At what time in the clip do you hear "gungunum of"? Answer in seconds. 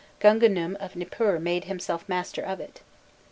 0.19-0.95